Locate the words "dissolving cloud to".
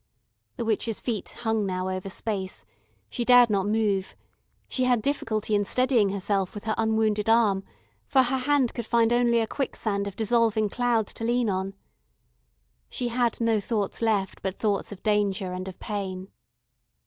10.15-11.23